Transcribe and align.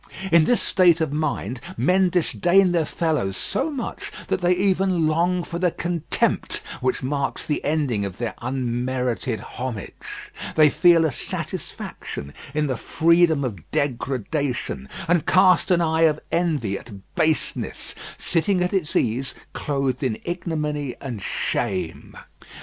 In 0.31 0.45
this 0.45 0.63
state 0.63 0.99
of 0.99 1.13
mind 1.13 1.61
men 1.77 2.09
disdain 2.09 2.71
their 2.71 2.87
fellows 2.87 3.37
so 3.37 3.69
much 3.69 4.11
that 4.29 4.41
they 4.41 4.53
even 4.53 5.07
long 5.07 5.43
for 5.43 5.59
the 5.59 5.69
contempt 5.69 6.63
which 6.79 7.03
marks 7.03 7.45
the 7.45 7.63
ending 7.63 8.03
of 8.03 8.17
their 8.17 8.33
unmerited 8.41 9.39
homage. 9.41 10.31
They 10.55 10.71
feel 10.71 11.05
a 11.05 11.11
satisfaction 11.11 12.33
in 12.55 12.65
the 12.65 12.77
freedom 12.77 13.43
of 13.43 13.69
degradation, 13.69 14.89
and 15.07 15.27
cast 15.27 15.69
an 15.69 15.81
eye 15.81 16.09
of 16.09 16.19
envy 16.31 16.79
at 16.79 17.13
baseness, 17.13 17.93
sitting 18.17 18.63
at 18.63 18.73
its 18.73 18.95
ease, 18.95 19.35
clothed 19.53 20.01
in 20.01 20.17
ignominy 20.25 20.95
and 20.99 21.21
shame. 21.21 22.17